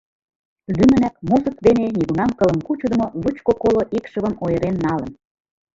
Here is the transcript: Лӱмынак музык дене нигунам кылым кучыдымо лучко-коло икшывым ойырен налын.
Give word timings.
Лӱмынак 0.77 1.15
музык 1.29 1.55
дене 1.67 1.85
нигунам 1.95 2.31
кылым 2.39 2.59
кучыдымо 2.65 3.07
лучко-коло 3.21 3.83
икшывым 3.97 4.35
ойырен 4.45 4.75
налын. 4.85 5.11